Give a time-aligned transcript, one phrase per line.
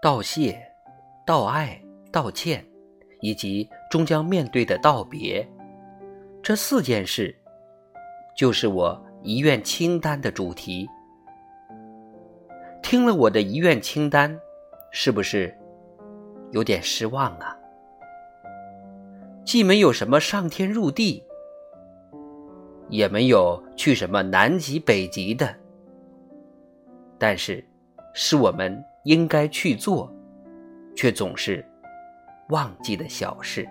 [0.00, 0.56] 道谢、
[1.26, 1.76] 道爱、
[2.12, 2.64] 道歉，
[3.20, 5.44] 以及终将面对的道别，
[6.40, 7.36] 这四件事，
[8.36, 10.88] 就是我遗愿清单的主题。
[12.80, 14.38] 听了我的遗愿清单，
[14.92, 15.52] 是不是
[16.52, 17.56] 有点失望啊？
[19.44, 21.24] 既没有什么上天入地，
[22.88, 25.52] 也没有去什么南极北极的，
[27.18, 27.66] 但是，
[28.20, 30.12] 是我们应该去做，
[30.96, 31.64] 却总是
[32.48, 33.64] 忘记的小事。